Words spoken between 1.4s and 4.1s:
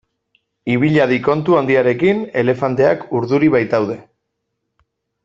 handiarekin elefanteak urduri baitaude.